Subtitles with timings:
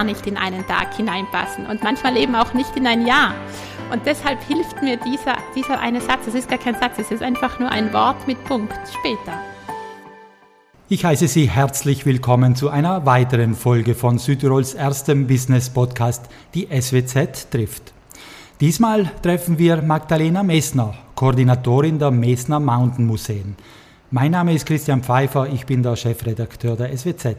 [0.00, 3.34] gar nicht in einen Tag hineinpassen und manchmal eben auch nicht in ein Jahr.
[3.92, 6.26] Und deshalb hilft mir dieser, dieser eine Satz.
[6.26, 9.38] Es ist gar kein Satz, es ist einfach nur ein Wort mit Punkt später.
[10.88, 16.68] Ich heiße Sie herzlich willkommen zu einer weiteren Folge von Südtirols erstem Business Podcast, die
[16.70, 17.92] SWZ trifft.
[18.58, 23.54] Diesmal treffen wir Magdalena Messner, Koordinatorin der Messner Mountain Museen.
[24.10, 27.36] Mein Name ist Christian Pfeiffer, ich bin der Chefredakteur der SWZ.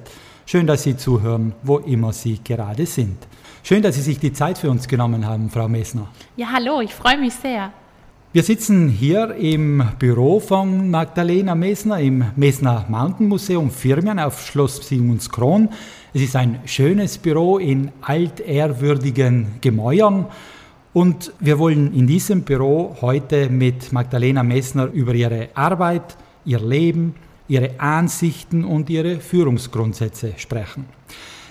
[0.52, 3.16] Schön, dass Sie zuhören, wo immer Sie gerade sind.
[3.64, 6.10] Schön, dass Sie sich die Zeit für uns genommen haben, Frau Messner.
[6.36, 7.72] Ja, hallo, ich freue mich sehr.
[8.34, 14.86] Wir sitzen hier im Büro von Magdalena Messner im Messner Mountain Museum Firmien auf Schloss
[14.86, 15.70] Sigmundskron.
[16.14, 20.26] Es ist ein schönes Büro in altehrwürdigen Gemäuern.
[20.92, 27.16] Und wir wollen in diesem Büro heute mit Magdalena Messner über ihre Arbeit, ihr Leben,
[27.52, 30.86] ihre Ansichten und ihre Führungsgrundsätze sprechen.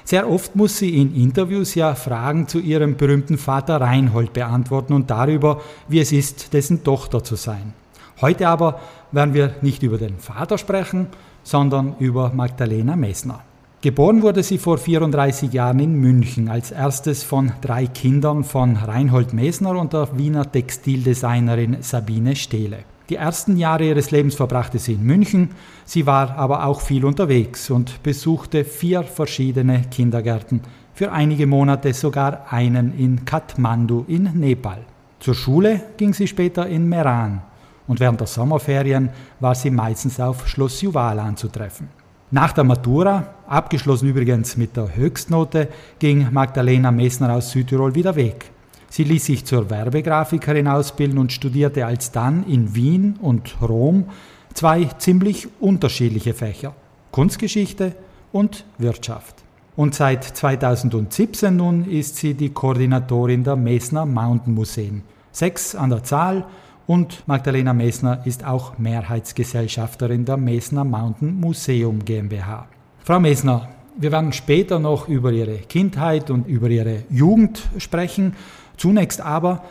[0.05, 5.11] Sehr oft muss sie in Interviews ja Fragen zu ihrem berühmten Vater Reinhold beantworten und
[5.11, 7.75] darüber, wie es ist, dessen Tochter zu sein.
[8.23, 8.81] Heute aber
[9.13, 11.09] werden wir nicht über den Vater sprechen,
[11.43, 13.45] sondern über Magdalena Messner.
[13.83, 19.33] Geboren wurde sie vor 34 Jahren in München als erstes von drei Kindern von Reinhold
[19.33, 22.85] Messner und der Wiener Textildesignerin Sabine Stehle.
[23.11, 25.51] Die ersten Jahre ihres Lebens verbrachte sie in München,
[25.85, 30.61] sie war aber auch viel unterwegs und besuchte vier verschiedene Kindergärten,
[30.95, 34.85] für einige Monate sogar einen in Kathmandu in Nepal.
[35.19, 37.43] Zur Schule ging sie später in Meran
[37.89, 41.89] und während der Sommerferien war sie meistens auf Schloss Juval anzutreffen.
[42.31, 45.67] Nach der Matura, abgeschlossen übrigens mit der Höchstnote,
[45.99, 48.53] ging Magdalena Messner aus Südtirol wieder weg.
[48.91, 54.07] Sie ließ sich zur Werbegrafikerin ausbilden und studierte alsdann in Wien und Rom
[54.53, 56.75] zwei ziemlich unterschiedliche Fächer,
[57.13, 57.95] Kunstgeschichte
[58.33, 59.37] und Wirtschaft.
[59.77, 65.03] Und seit 2017 nun ist sie die Koordinatorin der Messner Mountain Museen.
[65.31, 66.45] Sechs an der Zahl
[66.89, 72.67] und Magdalena Messner ist auch Mehrheitsgesellschafterin der Messner Mountain Museum GmbH.
[73.05, 78.35] Frau Messner, wir werden später noch über Ihre Kindheit und über Ihre Jugend sprechen.
[78.81, 79.63] Zunächst aber,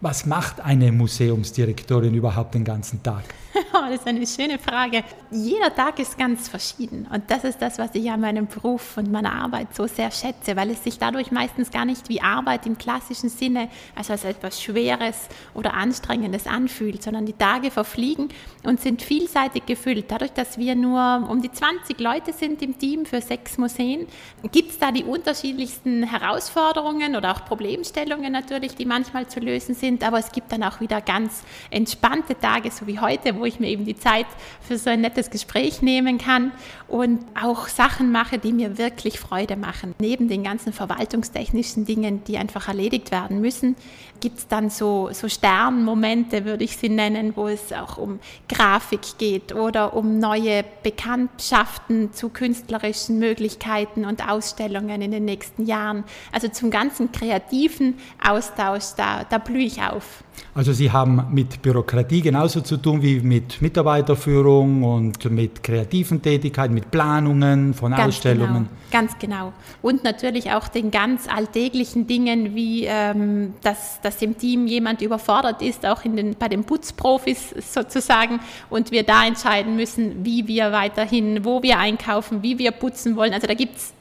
[0.00, 3.24] was macht eine Museumsdirektorin überhaupt den ganzen Tag?
[3.72, 5.02] das ist eine schöne Frage.
[5.30, 7.06] Jeder Tag ist ganz verschieden.
[7.12, 10.56] Und das ist das, was ich an meinem Beruf und meiner Arbeit so sehr schätze,
[10.56, 14.62] weil es sich dadurch meistens gar nicht wie Arbeit im klassischen Sinne, also als etwas
[14.62, 18.28] Schweres oder Anstrengendes anfühlt, sondern die Tage verfliegen
[18.64, 20.06] und sind vielseitig gefüllt.
[20.08, 24.06] Dadurch, dass wir nur um die 20 Leute sind im Team für sechs Museen,
[24.52, 29.85] gibt es da die unterschiedlichsten Herausforderungen oder auch Problemstellungen natürlich, die manchmal zu lösen sind.
[30.02, 33.68] Aber es gibt dann auch wieder ganz entspannte Tage, so wie heute, wo ich mir
[33.68, 34.26] eben die Zeit
[34.60, 36.52] für so ein nettes Gespräch nehmen kann
[36.88, 39.94] und auch Sachen mache, die mir wirklich Freude machen.
[39.98, 43.76] Neben den ganzen verwaltungstechnischen Dingen, die einfach erledigt werden müssen,
[44.20, 49.18] gibt es dann so, so Sternmomente, würde ich sie nennen, wo es auch um Grafik
[49.18, 56.04] geht oder um neue Bekanntschaften zu künstlerischen Möglichkeiten und Ausstellungen in den nächsten Jahren.
[56.32, 60.22] Also zum ganzen kreativen Austausch, da, da blühe ich auf.
[60.54, 66.72] Also Sie haben mit Bürokratie genauso zu tun wie mit Mitarbeiterführung und mit kreativen Tätigkeiten,
[66.72, 68.68] mit Planungen von ganz Ausstellungen.
[68.68, 69.52] Genau, ganz genau.
[69.82, 75.60] Und natürlich auch den ganz alltäglichen Dingen, wie ähm, dass, dass im Team jemand überfordert
[75.60, 80.72] ist, auch in den, bei den Putzprofis sozusagen, und wir da entscheiden müssen, wie wir
[80.72, 83.34] weiterhin, wo wir einkaufen, wie wir putzen wollen.
[83.34, 83.92] Also da gibt es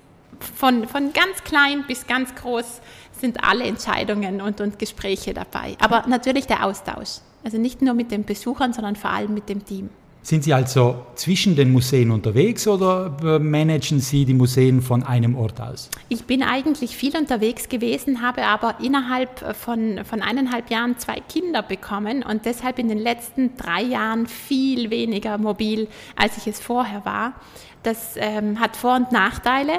[0.56, 2.82] von, von ganz klein bis ganz groß
[3.20, 5.76] sind alle Entscheidungen und, und Gespräche dabei.
[5.80, 7.20] Aber natürlich der Austausch.
[7.44, 9.90] Also nicht nur mit den Besuchern, sondern vor allem mit dem Team.
[10.26, 15.62] Sind Sie also zwischen den Museen unterwegs oder managen Sie die Museen von einem Ort
[15.62, 15.92] aus?
[16.10, 21.62] Ich bin eigentlich viel unterwegs gewesen, habe aber innerhalb von, von eineinhalb Jahren zwei Kinder
[21.62, 27.06] bekommen und deshalb in den letzten drei Jahren viel weniger mobil, als ich es vorher
[27.06, 27.34] war.
[27.86, 29.74] Das ähm, hat Vor- und Nachteile,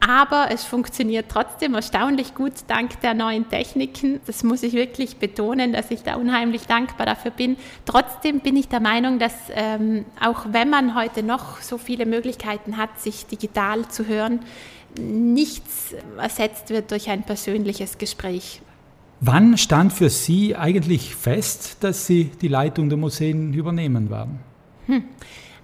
[0.00, 4.20] aber es funktioniert trotzdem erstaunlich gut dank der neuen Techniken.
[4.26, 7.56] Das muss ich wirklich betonen, dass ich da unheimlich dankbar dafür bin.
[7.84, 12.78] Trotzdem bin ich der Meinung, dass ähm, auch wenn man heute noch so viele Möglichkeiten
[12.78, 14.40] hat, sich digital zu hören,
[14.98, 18.62] nichts ersetzt wird durch ein persönliches Gespräch.
[19.20, 24.40] Wann stand für Sie eigentlich fest, dass Sie die Leitung der Museen übernehmen werden?
[24.86, 25.04] Hm.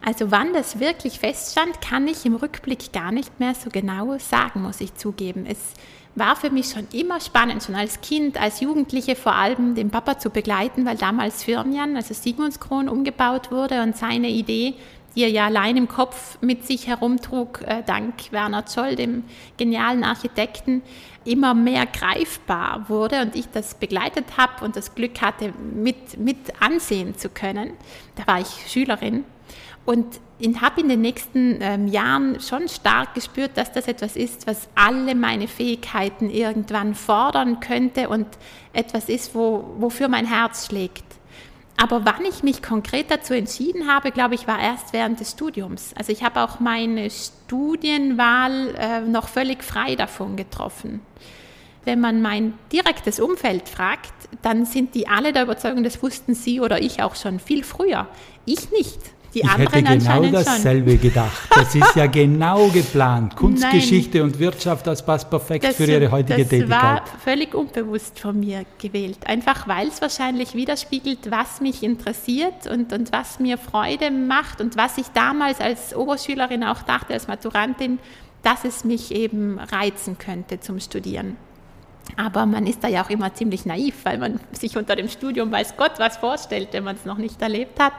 [0.06, 4.62] Also wann das wirklich feststand, kann ich im Rückblick gar nicht mehr so genau sagen,
[4.62, 5.46] muss ich zugeben.
[5.48, 5.58] Es
[6.14, 10.20] war für mich schon immer spannend, schon als Kind, als Jugendliche vor allem den Papa
[10.20, 14.74] zu begleiten, weil damals Firmian, also Sigmundskron, umgebaut wurde und seine Idee
[15.16, 19.24] die er ja allein im Kopf mit sich herumtrug, äh, dank Werner Zoll, dem
[19.56, 20.82] genialen Architekten,
[21.24, 26.36] immer mehr greifbar wurde und ich das begleitet habe und das Glück hatte, mit, mit
[26.60, 27.70] ansehen zu können.
[28.14, 29.24] Da war ich Schülerin
[29.86, 30.20] und
[30.60, 35.14] habe in den nächsten ähm, Jahren schon stark gespürt, dass das etwas ist, was alle
[35.14, 38.26] meine Fähigkeiten irgendwann fordern könnte und
[38.72, 41.04] etwas ist, wo, wofür mein Herz schlägt.
[41.78, 45.92] Aber wann ich mich konkret dazu entschieden habe, glaube ich, war erst während des Studiums.
[45.94, 51.00] Also ich habe auch meine Studienwahl äh, noch völlig frei davon getroffen.
[51.84, 54.12] Wenn man mein direktes Umfeld fragt,
[54.42, 58.08] dann sind die alle der Überzeugung, das wussten sie oder ich auch schon viel früher.
[58.44, 58.98] Ich nicht.
[59.36, 61.00] Die ich hätte genau dasselbe schon.
[61.02, 61.48] gedacht.
[61.50, 63.36] Das ist ja genau geplant.
[63.36, 66.70] Kunstgeschichte Nein, und Wirtschaft, das passt perfekt das, für Ihre heutige das Tätigkeit.
[66.70, 69.18] Das war völlig unbewusst von mir gewählt.
[69.26, 74.78] Einfach weil es wahrscheinlich widerspiegelt, was mich interessiert und, und was mir Freude macht und
[74.78, 77.98] was ich damals als Oberschülerin auch dachte, als Maturantin,
[78.42, 81.36] dass es mich eben reizen könnte zum Studieren.
[82.16, 85.50] Aber man ist da ja auch immer ziemlich naiv, weil man sich unter dem Studium
[85.50, 87.92] weiß Gott was vorstellt, wenn man es noch nicht erlebt hat.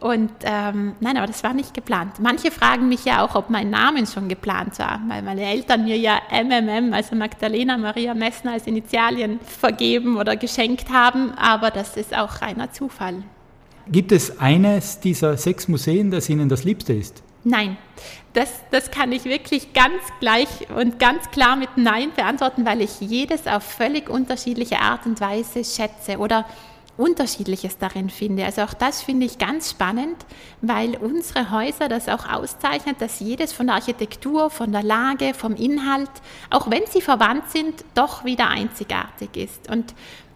[0.00, 2.20] Und ähm, nein, aber das war nicht geplant.
[2.20, 5.96] Manche fragen mich ja auch, ob mein Name schon geplant war, weil meine Eltern mir
[5.96, 12.16] ja MMM, also Magdalena Maria Messner als Initialien vergeben oder geschenkt haben, aber das ist
[12.16, 13.22] auch reiner Zufall.
[13.86, 17.22] Gibt es eines dieser sechs Museen, das Ihnen das Liebste ist?
[17.46, 17.76] Nein,
[18.32, 23.00] das, das kann ich wirklich ganz gleich und ganz klar mit Nein beantworten, weil ich
[23.00, 26.46] jedes auf völlig unterschiedliche Art und Weise schätze oder
[26.96, 28.44] Unterschiedliches darin finde.
[28.44, 30.16] Also auch das finde ich ganz spannend,
[30.60, 35.56] weil unsere Häuser das auch auszeichnet, dass jedes von der Architektur, von der Lage, vom
[35.56, 36.10] Inhalt,
[36.50, 39.70] auch wenn sie verwandt sind, doch wieder einzigartig ist.
[39.70, 39.94] Und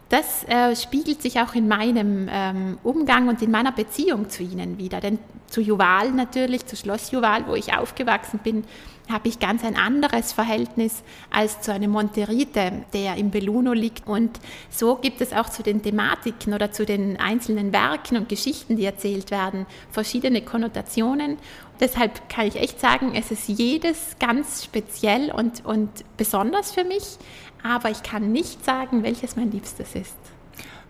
[0.09, 4.77] das äh, spiegelt sich auch in meinem ähm, Umgang und in meiner Beziehung zu ihnen
[4.77, 4.99] wieder.
[4.99, 8.63] Denn zu Juval natürlich, zu Schloss Juval, wo ich aufgewachsen bin,
[9.09, 14.07] habe ich ganz ein anderes Verhältnis als zu einem Monterite, der im Belluno liegt.
[14.07, 14.39] Und
[14.69, 18.85] so gibt es auch zu den Thematiken oder zu den einzelnen Werken und Geschichten, die
[18.85, 21.37] erzählt werden, verschiedene Konnotationen.
[21.79, 27.17] Deshalb kann ich echt sagen, es ist jedes ganz speziell und, und besonders für mich,
[27.63, 30.15] aber ich kann nicht sagen, welches mein Liebstes ist.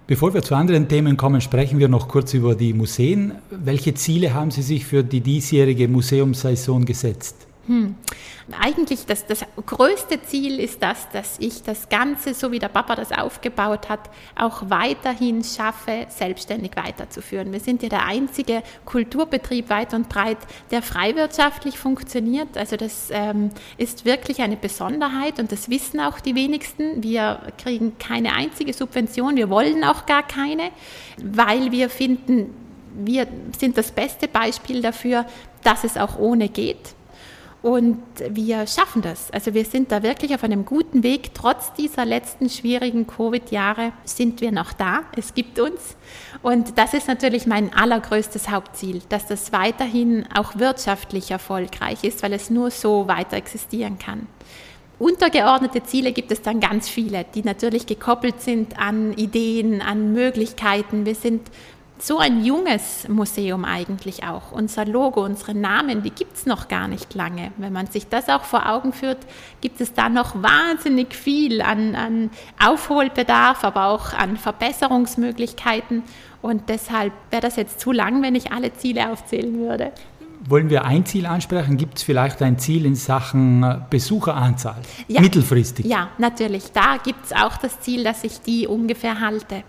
[0.07, 3.33] Bevor wir zu anderen Themen kommen, sprechen wir noch kurz über die Museen.
[3.51, 7.49] Welche Ziele haben Sie sich für die diesjährige Museumssaison gesetzt?
[7.69, 7.95] Hm.
[8.60, 12.95] Eigentlich das, das größte Ziel ist das, dass ich das Ganze, so wie der Papa
[12.95, 17.54] das aufgebaut hat, auch weiterhin schaffe, selbstständig weiterzuführen.
[17.54, 20.39] Wir sind ja der einzige Kulturbetrieb weit und breit,
[20.71, 22.57] der freiwirtschaftlich funktioniert.
[22.57, 27.04] Also das ähm, ist wirklich eine Besonderheit und das wissen auch die wenigsten.
[27.04, 30.72] Wir kriegen keine einzige Subvention, wir wollen auch gar keine,
[31.22, 32.51] weil wir finden,
[32.95, 33.27] wir
[33.60, 35.27] sind das beste Beispiel dafür,
[35.63, 36.95] dass es auch ohne geht.
[37.61, 39.31] Und wir schaffen das.
[39.31, 41.33] Also wir sind da wirklich auf einem guten Weg.
[41.33, 45.01] Trotz dieser letzten schwierigen Covid-Jahre sind wir noch da.
[45.17, 45.97] Es gibt uns.
[46.41, 52.31] Und das ist natürlich mein allergrößtes Hauptziel, dass das weiterhin auch wirtschaftlich erfolgreich ist, weil
[52.31, 54.27] es nur so weiter existieren kann.
[54.97, 61.05] Untergeordnete Ziele gibt es dann ganz viele, die natürlich gekoppelt sind an Ideen, an Möglichkeiten.
[61.05, 61.41] Wir sind
[62.01, 64.51] so ein junges Museum eigentlich auch.
[64.51, 67.51] Unser Logo, unsere Namen, die gibt es noch gar nicht lange.
[67.58, 69.20] Wenn man sich das auch vor Augen führt,
[69.62, 72.29] gibt es da noch wahnsinnig viel an, an
[72.63, 76.03] Aufholbedarf, aber auch an Verbesserungsmöglichkeiten.
[76.41, 79.91] Und deshalb wäre das jetzt zu lang, wenn ich alle Ziele aufzählen würde.
[80.50, 81.77] Wollen wir ein Ziel ansprechen?
[81.77, 84.82] Gibt es vielleicht ein Ziel in Sachen äh, Besucheranzahl?
[85.08, 85.22] Ja.
[85.22, 85.86] Mittelfristig?
[85.86, 86.72] Ja, natürlich.
[86.72, 89.62] Da gibt es auch das Ziel, dass ich die ungefähr halte.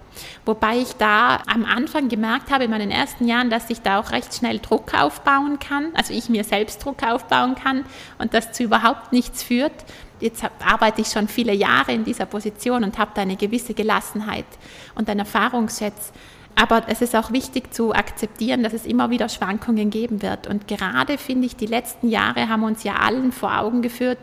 [0.47, 4.11] Wobei ich da am Anfang gemerkt habe, in meinen ersten Jahren, dass ich da auch
[4.11, 7.85] recht schnell Druck aufbauen kann, also ich mir selbst Druck aufbauen kann
[8.17, 9.85] und das zu überhaupt nichts führt.
[10.19, 14.47] Jetzt arbeite ich schon viele Jahre in dieser Position und habe da eine gewisse Gelassenheit
[14.95, 16.13] und einen Erfahrungsschatz.
[16.61, 20.47] Aber es ist auch wichtig zu akzeptieren, dass es immer wieder Schwankungen geben wird.
[20.47, 24.19] Und gerade finde ich, die letzten Jahre haben uns ja allen vor Augen geführt,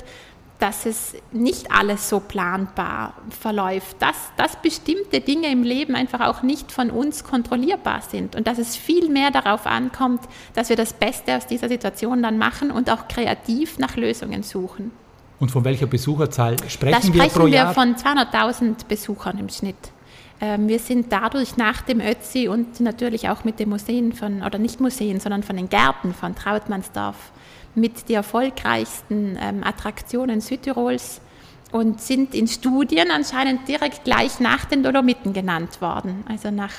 [0.59, 6.43] dass es nicht alles so planbar verläuft, dass, dass bestimmte Dinge im Leben einfach auch
[6.43, 10.21] nicht von uns kontrollierbar sind und dass es viel mehr darauf ankommt,
[10.53, 14.91] dass wir das Beste aus dieser Situation dann machen und auch kreativ nach Lösungen suchen.
[15.39, 17.65] Und von welcher Besucherzahl sprechen, da sprechen wir pro Jahr?
[17.65, 19.91] Da sprechen wir von 200.000 Besuchern im Schnitt.
[20.39, 24.59] Ähm, wir sind dadurch nach dem Ötzi und natürlich auch mit den Museen von, oder
[24.59, 27.31] nicht Museen, sondern von den Gärten von Trautmannsdorf
[27.73, 31.21] mit die erfolgreichsten ähm, Attraktionen Südtirols
[31.71, 36.23] und sind in Studien anscheinend direkt gleich nach den Dolomiten genannt worden.
[36.27, 36.73] Also nach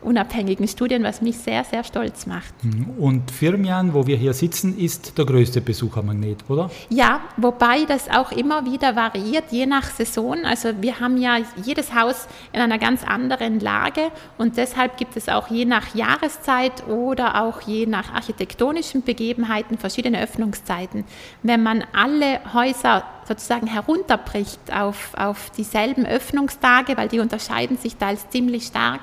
[0.00, 2.52] unabhängigen Studien, was mich sehr, sehr stolz macht.
[2.62, 2.86] Mhm.
[2.98, 6.70] Und Firmian, wo wir hier sitzen, ist der größte Besuchermagnet, oder?
[6.88, 10.44] Ja, wobei das auch immer wieder variiert, je nach Saison.
[10.44, 15.28] Also wir haben ja jedes Haus in einer ganz anderen Lage und deshalb gibt es
[15.28, 21.04] auch je nach Jahreszeit oder auch je nach architektonischen Begebenheiten verschiedene Öffnungszeiten.
[21.42, 28.28] Wenn man alle Häuser sozusagen herunterbricht auf, auf dieselben Öffnungstage, weil die unterscheiden sich teils
[28.30, 29.00] ziemlich stark,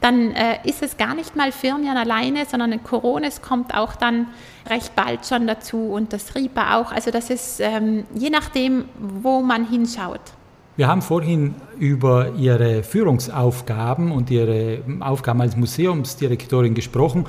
[0.00, 2.82] dann äh, ist es gar nicht mal Firmian alleine, sondern ein
[3.42, 4.28] kommt auch dann
[4.68, 6.92] recht bald schon dazu und das Ripa auch.
[6.92, 10.20] Also das ist ähm, je nachdem, wo man hinschaut.
[10.76, 17.24] Wir haben vorhin über Ihre Führungsaufgaben und Ihre Aufgaben als Museumsdirektorin gesprochen.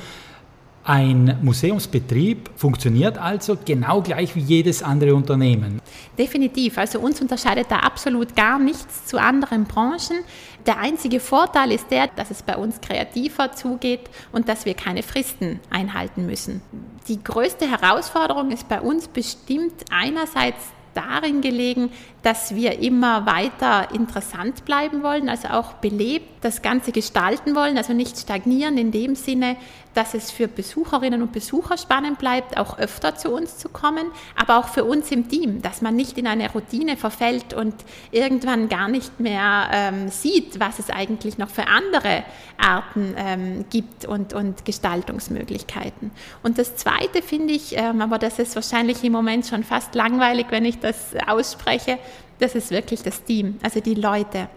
[0.87, 5.81] Ein Museumsbetrieb funktioniert also genau gleich wie jedes andere Unternehmen.
[6.17, 6.77] Definitiv.
[6.77, 10.23] Also uns unterscheidet da absolut gar nichts zu anderen Branchen.
[10.65, 15.03] Der einzige Vorteil ist der, dass es bei uns kreativer zugeht und dass wir keine
[15.03, 16.61] Fristen einhalten müssen.
[17.09, 21.91] Die größte Herausforderung ist bei uns bestimmt einerseits darin gelegen,
[22.23, 27.93] dass wir immer weiter interessant bleiben wollen, also auch belebt das Ganze gestalten wollen, also
[27.93, 29.57] nicht stagnieren in dem Sinne,
[29.97, 34.59] dass es für Besucherinnen und Besucher spannend bleibt, auch öfter zu uns zu kommen, aber
[34.59, 37.73] auch für uns im Team, dass man nicht in eine Routine verfällt und
[38.11, 42.23] irgendwann gar nicht mehr ähm, sieht, was es eigentlich noch für andere
[42.59, 46.11] Arten ähm, gibt und, und Gestaltungsmöglichkeiten.
[46.43, 50.45] Und das Zweite finde ich, ähm, aber das ist wahrscheinlich im Moment schon fast langweilig,
[50.51, 51.97] wenn ich das ausspreche,
[52.37, 54.47] das ist wirklich das Team, also die Leute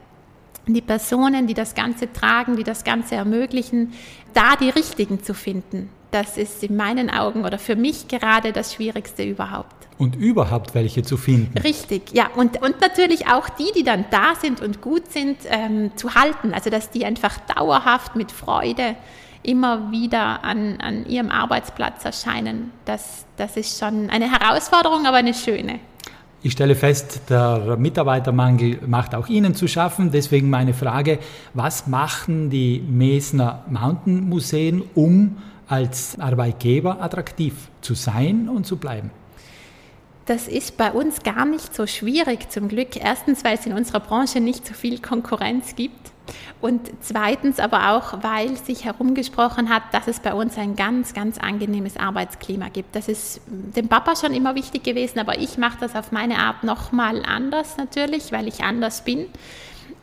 [0.67, 3.93] die Personen, die das Ganze tragen, die das Ganze ermöglichen,
[4.35, 5.91] da die richtigen zu finden.
[6.11, 9.89] Das ist in meinen Augen oder für mich gerade das Schwierigste überhaupt.
[9.97, 11.57] Und überhaupt welche zu finden.
[11.59, 12.29] Richtig, ja.
[12.35, 16.53] Und, und natürlich auch die, die dann da sind und gut sind, ähm, zu halten.
[16.53, 18.97] Also dass die einfach dauerhaft mit Freude
[19.43, 22.73] immer wieder an, an ihrem Arbeitsplatz erscheinen.
[22.85, 25.81] Das, das ist schon eine Herausforderung, aber eine schöne.
[26.43, 30.11] Ich stelle fest, der Mitarbeitermangel macht auch Ihnen zu schaffen.
[30.11, 31.19] Deswegen meine Frage,
[31.53, 35.37] was machen die Mesner Mountain Museen, um
[35.69, 39.11] als Arbeitgeber attraktiv zu sein und zu bleiben?
[40.25, 42.97] Das ist bei uns gar nicht so schwierig zum Glück.
[42.97, 46.11] Erstens, weil es in unserer Branche nicht so viel Konkurrenz gibt.
[46.61, 51.39] Und zweitens aber auch, weil sich herumgesprochen hat, dass es bei uns ein ganz, ganz
[51.39, 52.95] angenehmes Arbeitsklima gibt.
[52.95, 56.65] Das ist dem Papa schon immer wichtig gewesen, aber ich mache das auf meine Art
[56.65, 59.27] nochmal anders natürlich, weil ich anders bin.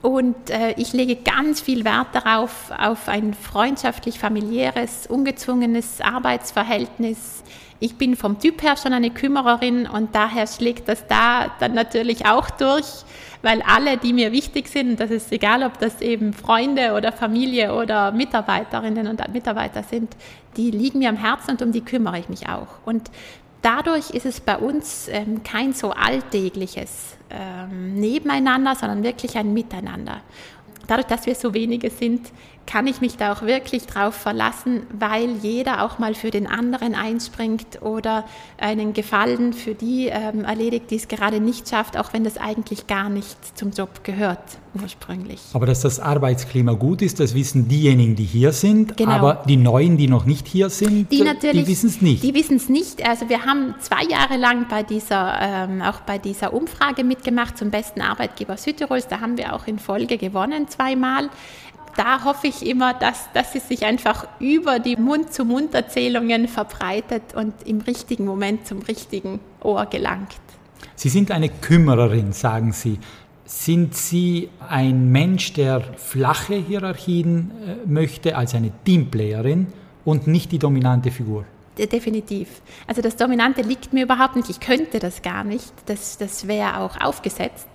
[0.01, 7.36] Und äh, ich lege ganz viel Wert darauf, auf ein freundschaftlich familiäres, ungezwungenes Arbeitsverhältnis.
[7.79, 12.25] Ich bin vom Typ her schon eine Kümmererin und daher schlägt das da dann natürlich
[12.25, 13.05] auch durch
[13.41, 17.73] weil alle, die mir wichtig sind, das ist egal, ob das eben Freunde oder Familie
[17.75, 20.15] oder Mitarbeiterinnen und Mitarbeiter sind,
[20.55, 22.67] die liegen mir am Herzen und um die kümmere ich mich auch.
[22.85, 23.11] Und
[23.61, 30.21] dadurch ist es bei uns ähm, kein so alltägliches ähm, Nebeneinander, sondern wirklich ein Miteinander.
[30.87, 32.31] Dadurch, dass wir so wenige sind,
[32.67, 36.93] kann ich mich da auch wirklich drauf verlassen, weil jeder auch mal für den anderen
[36.93, 38.25] einspringt oder
[38.57, 42.85] einen Gefallen für die ähm, erledigt, die es gerade nicht schafft, auch wenn das eigentlich
[42.85, 44.41] gar nicht zum Job gehört
[44.81, 45.39] ursprünglich.
[45.53, 49.11] Aber dass das Arbeitsklima gut ist, das wissen diejenigen, die hier sind, genau.
[49.11, 52.23] aber die Neuen, die noch nicht hier sind, die, die wissen es nicht.
[52.23, 53.07] Die wissen es nicht.
[53.07, 57.71] Also wir haben zwei Jahre lang bei dieser, ähm, auch bei dieser Umfrage mitgemacht zum
[57.71, 59.07] besten Arbeitgeber Südtirols.
[59.07, 61.29] Da haben wir auch in Folge gewonnen zweimal
[61.97, 67.81] da hoffe ich immer, dass, dass es sich einfach über die Mund-zu-Mund-Erzählungen verbreitet und im
[67.81, 70.37] richtigen Moment zum richtigen Ohr gelangt.
[70.95, 72.99] Sie sind eine Kümmererin, sagen Sie.
[73.45, 79.67] Sind Sie ein Mensch, der flache Hierarchien äh, möchte, als eine Teamplayerin
[80.05, 81.45] und nicht die dominante Figur?
[81.77, 82.61] Definitiv.
[82.87, 84.49] Also das Dominante liegt mir überhaupt nicht.
[84.49, 85.71] Ich könnte das gar nicht.
[85.85, 87.67] Das, das wäre auch aufgesetzt.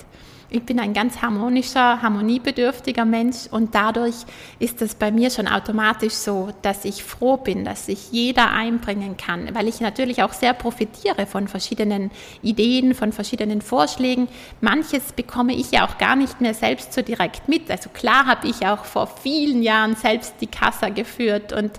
[0.54, 4.16] Ich bin ein ganz harmonischer, harmoniebedürftiger Mensch und dadurch
[4.58, 9.16] ist es bei mir schon automatisch so, dass ich froh bin, dass sich jeder einbringen
[9.16, 12.10] kann, weil ich natürlich auch sehr profitiere von verschiedenen
[12.42, 14.28] Ideen, von verschiedenen Vorschlägen.
[14.60, 17.70] Manches bekomme ich ja auch gar nicht mehr selbst so direkt mit.
[17.70, 21.70] Also klar habe ich auch vor vielen Jahren selbst die Kassa geführt und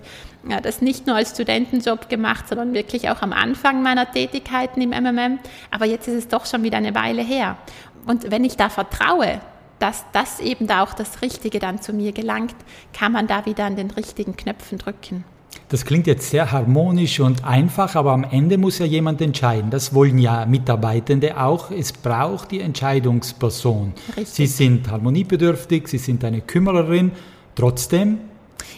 [0.48, 4.90] ja, das nicht nur als Studentenjob gemacht, sondern wirklich auch am Anfang meiner Tätigkeiten im
[4.90, 5.38] MMM.
[5.70, 7.56] Aber jetzt ist es doch schon wieder eine Weile her.
[8.06, 9.40] Und wenn ich da vertraue,
[9.78, 12.54] dass das eben da auch das Richtige dann zu mir gelangt,
[12.92, 15.24] kann man da wieder an den richtigen Knöpfen drücken.
[15.68, 19.70] Das klingt jetzt sehr harmonisch und einfach, aber am Ende muss ja jemand entscheiden.
[19.70, 21.70] Das wollen ja Mitarbeitende auch.
[21.70, 23.94] Es braucht die Entscheidungsperson.
[24.16, 24.28] Richtig.
[24.28, 27.12] Sie sind harmoniebedürftig, Sie sind eine Kümmererin.
[27.54, 28.18] Trotzdem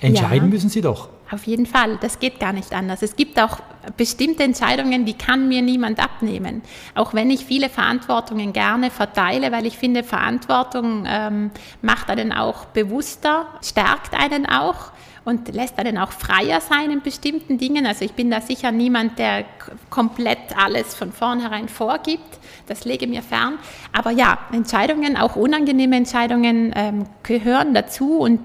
[0.00, 1.08] Entscheiden ja, müssen Sie doch.
[1.30, 3.02] Auf jeden Fall, das geht gar nicht anders.
[3.02, 3.58] Es gibt auch
[3.96, 6.62] bestimmte Entscheidungen, die kann mir niemand abnehmen.
[6.94, 11.50] Auch wenn ich viele Verantwortungen gerne verteile, weil ich finde, Verantwortung ähm,
[11.82, 14.92] macht einen auch bewusster, stärkt einen auch
[15.26, 17.84] und lässt einen auch freier sein in bestimmten Dingen.
[17.84, 19.44] Also ich bin da sicher niemand, der
[19.90, 22.38] komplett alles von vornherein vorgibt.
[22.68, 23.58] Das lege mir fern.
[23.92, 28.40] Aber ja, Entscheidungen, auch unangenehme Entscheidungen ähm, gehören dazu und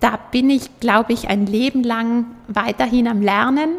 [0.00, 3.70] da bin ich, glaube ich, ein Leben lang weiterhin am Lernen,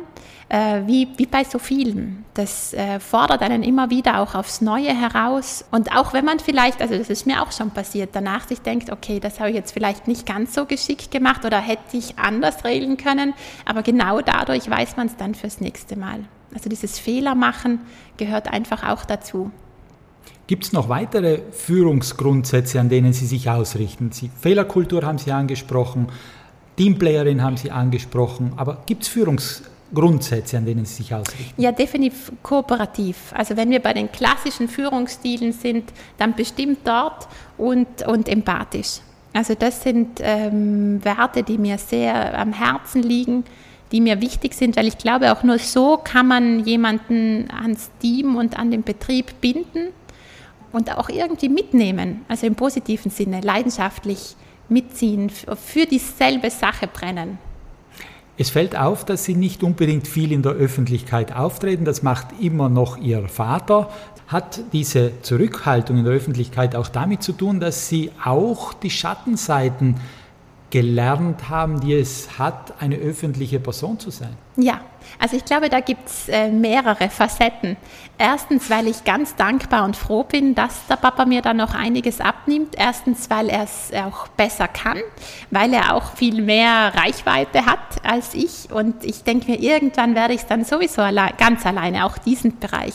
[0.50, 2.26] äh, wie, wie bei so vielen.
[2.34, 5.66] Das äh, fordert einen immer wieder auch aufs Neue heraus.
[5.72, 8.92] Und auch wenn man vielleicht, also das ist mir auch schon passiert, danach sich denkt,
[8.92, 12.64] okay, das habe ich jetzt vielleicht nicht ganz so geschickt gemacht oder hätte ich anders
[12.64, 13.34] regeln können,
[13.66, 16.20] aber genau dadurch weiß man es dann fürs nächste Mal.
[16.54, 17.82] Also dieses Fehler machen
[18.16, 19.52] gehört einfach auch dazu.
[20.48, 24.14] Gibt es noch weitere Führungsgrundsätze, an denen Sie sich ausrichten?
[24.14, 26.08] Sie, Fehlerkultur haben Sie angesprochen,
[26.78, 29.77] Teamplayerin haben Sie angesprochen, aber gibt es Führungsgrundsätze,
[30.58, 31.62] an denen Sie sich ausrichten?
[31.62, 33.34] Ja, definitiv kooperativ.
[33.34, 37.28] Also wenn wir bei den klassischen Führungsstilen sind, dann bestimmt dort
[37.58, 39.00] und, und empathisch.
[39.34, 43.44] Also das sind ähm, Werte, die mir sehr am Herzen liegen,
[43.92, 48.36] die mir wichtig sind, weil ich glaube, auch nur so kann man jemanden ans Team
[48.36, 49.90] und an den Betrieb binden
[50.72, 54.36] und auch irgendwie mitnehmen, also im positiven Sinne, leidenschaftlich
[54.70, 57.38] mitziehen, für dieselbe Sache brennen.
[58.40, 61.86] Es fällt auf, dass Sie nicht unbedingt viel in der Öffentlichkeit auftreten.
[61.86, 63.90] Das macht immer noch Ihr Vater.
[64.28, 69.96] Hat diese Zurückhaltung in der Öffentlichkeit auch damit zu tun, dass Sie auch die Schattenseiten
[70.70, 74.36] gelernt haben, die es hat, eine öffentliche Person zu sein?
[74.58, 74.82] Ja,
[75.20, 77.78] also ich glaube, da gibt es äh, mehrere Facetten.
[78.18, 82.20] Erstens, weil ich ganz dankbar und froh bin, dass der Papa mir da noch einiges
[82.20, 82.76] abnimmt.
[82.78, 84.98] Erstens, weil er es auch besser kann,
[85.52, 88.72] weil er auch viel mehr Reichweite hat als ich.
[88.72, 92.60] Und ich denke mir, irgendwann werde ich es dann sowieso alle ganz alleine auch diesen
[92.60, 92.94] Bereich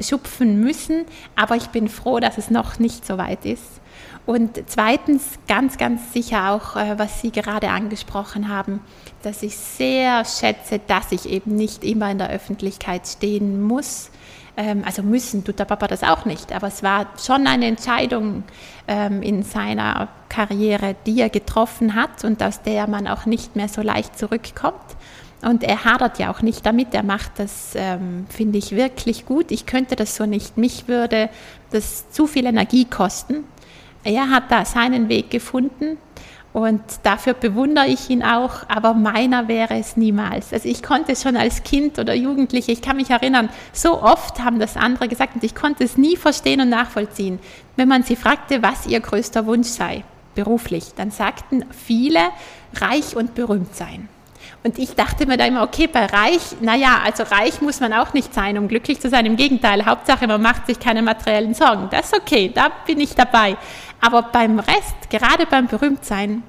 [0.00, 1.06] schupfen müssen.
[1.36, 3.80] Aber ich bin froh, dass es noch nicht so weit ist.
[4.26, 8.80] Und zweitens ganz, ganz sicher auch, äh, was Sie gerade angesprochen haben,
[9.22, 14.10] dass ich sehr schätze, dass ich eben nicht immer in der Öffentlichkeit stehen muss.
[14.56, 18.42] Ähm, also müssen tut der Papa das auch nicht, aber es war schon eine Entscheidung
[18.88, 23.68] ähm, in seiner Karriere, die er getroffen hat und aus der man auch nicht mehr
[23.68, 24.96] so leicht zurückkommt.
[25.42, 29.52] Und er hadert ja auch nicht damit, er macht das, ähm, finde ich, wirklich gut.
[29.52, 30.56] Ich könnte das so nicht.
[30.56, 31.28] Mich würde
[31.70, 33.44] das zu viel Energie kosten
[34.06, 35.98] er hat da seinen Weg gefunden
[36.52, 40.54] und dafür bewundere ich ihn auch, aber meiner wäre es niemals.
[40.54, 44.58] Also ich konnte schon als Kind oder Jugendliche, ich kann mich erinnern, so oft haben
[44.58, 47.40] das andere gesagt und ich konnte es nie verstehen und nachvollziehen.
[47.76, 52.20] Wenn man sie fragte, was ihr größter Wunsch sei, beruflich, dann sagten viele,
[52.80, 54.08] reich und berühmt sein.
[54.64, 58.14] Und ich dachte mir da immer, okay, bei reich, naja, also reich muss man auch
[58.14, 59.26] nicht sein, um glücklich zu sein.
[59.26, 61.88] Im Gegenteil, Hauptsache, man macht sich keine materiellen Sorgen.
[61.90, 63.56] Das ist okay, da bin ich dabei.
[64.00, 66.42] Aber beim Rest, gerade beim Berühmtsein,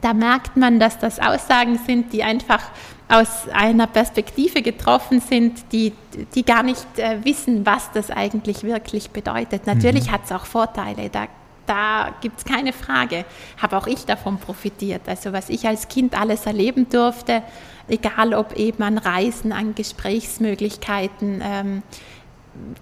[0.00, 2.60] da merkt man, dass das Aussagen sind, die einfach
[3.08, 5.92] aus einer Perspektive getroffen sind, die,
[6.34, 9.66] die gar nicht äh, wissen, was das eigentlich wirklich bedeutet.
[9.66, 10.12] Natürlich mhm.
[10.12, 11.26] hat es auch Vorteile, da
[11.66, 13.24] da gibt es keine Frage.
[13.60, 15.02] Habe auch ich davon profitiert.
[15.06, 17.42] Also was ich als Kind alles erleben durfte,
[17.88, 21.82] egal ob eben an Reisen, an Gesprächsmöglichkeiten, ähm,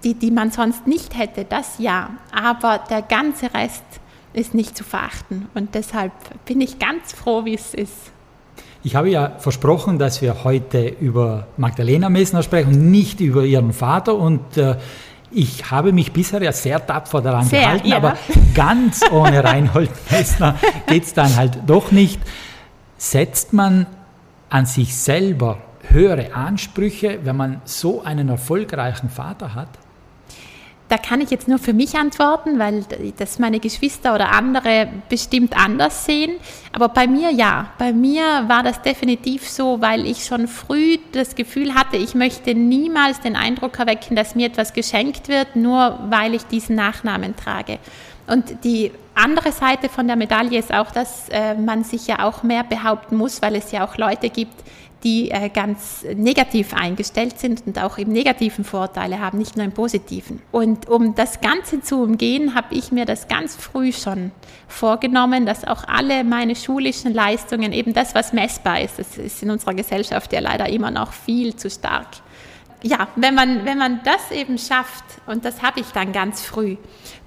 [0.05, 2.11] die, die man sonst nicht hätte, das ja.
[2.33, 3.85] Aber der ganze Rest
[4.33, 5.49] ist nicht zu verachten.
[5.55, 6.13] Und deshalb
[6.47, 8.13] bin ich ganz froh, wie es ist.
[8.85, 14.17] Ich habe ja versprochen, dass wir heute über Magdalena Messner sprechen, nicht über ihren Vater.
[14.17, 14.77] Und äh,
[15.31, 17.97] ich habe mich bisher ja sehr tapfer daran sehr, gehalten, ja.
[17.97, 18.17] aber
[18.55, 20.57] ganz ohne Reinhold Messner
[20.87, 22.21] geht es dann halt doch nicht.
[22.99, 23.87] Setzt man
[24.49, 25.59] an sich selber
[25.93, 29.69] höhere Ansprüche, wenn man so einen erfolgreichen Vater hat?
[30.93, 32.85] Da kann ich jetzt nur für mich antworten, weil
[33.17, 36.33] das meine Geschwister oder andere bestimmt anders sehen.
[36.75, 37.71] Aber bei mir ja.
[37.79, 42.55] Bei mir war das definitiv so, weil ich schon früh das Gefühl hatte, ich möchte
[42.55, 47.79] niemals den Eindruck erwecken, dass mir etwas geschenkt wird, nur weil ich diesen Nachnamen trage.
[48.27, 52.43] Und die andere Seite von der Medaille ist auch, dass äh, man sich ja auch
[52.43, 54.55] mehr behaupten muss, weil es ja auch Leute gibt,
[55.05, 59.73] die äh, ganz negativ eingestellt sind und auch im negativen Vorteile haben, nicht nur im
[59.73, 60.41] positiven.
[60.53, 64.31] Und um das Ganze zu umgehen, habe ich mir das ganz früh schon
[64.69, 69.51] vorgenommen, dass auch alle meine schulischen Leistungen, eben das, was messbar ist, das ist in
[69.51, 72.07] unserer Gesellschaft ja leider immer noch viel zu stark.
[72.83, 76.77] Ja, wenn man, wenn man das eben schafft, und das habe ich dann ganz früh,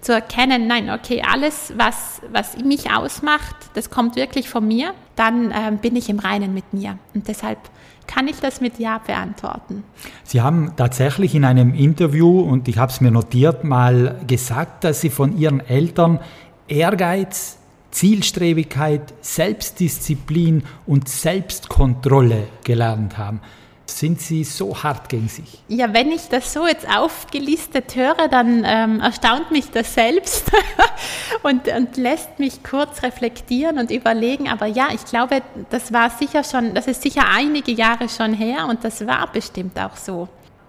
[0.02, 5.54] zu erkennen, nein, okay, alles, was, was mich ausmacht, das kommt wirklich von mir, dann
[5.56, 7.00] ähm, bin ich im Reinen mit mir.
[7.14, 7.58] Und deshalb
[8.06, 9.84] kann ich das mit Ja beantworten.
[10.24, 15.02] Sie haben tatsächlich in einem Interview, und ich habe es mir notiert, mal gesagt, dass
[15.02, 16.20] Sie von Ihren Eltern
[16.68, 17.58] Ehrgeiz,
[17.92, 23.40] Zielstrebigkeit, Selbstdisziplin und Selbstkontrolle gelernt haben.
[23.88, 25.62] Sind Sie so hart gegen sich?
[25.68, 30.52] Ja, wenn ich das so jetzt aufgelistet höre, dann ähm, erstaunt mich das selbst
[31.44, 34.50] und, und lässt mich kurz reflektieren und überlegen.
[34.50, 38.68] Aber ja, ich glaube, das war sicher schon, das ist sicher einige Jahre schon her
[38.68, 40.28] und das war bestimmt auch so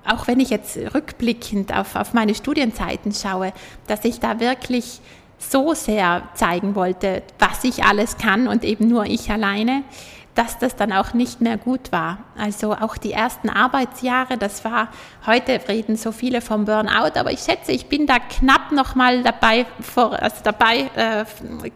[0.08, 3.52] auch wenn ich jetzt rückblickend auf, auf meine Studienzeiten schaue,
[3.86, 5.00] dass ich da wirklich
[5.38, 9.82] so sehr zeigen wollte, was ich alles kann und eben nur ich alleine,
[10.36, 12.18] dass das dann auch nicht mehr gut war.
[12.38, 14.88] Also auch die ersten Arbeitsjahre, das war,
[15.26, 19.64] heute reden so viele vom Burnout, aber ich schätze, ich bin da knapp nochmal dabei,
[19.80, 21.24] vor, also dabei äh,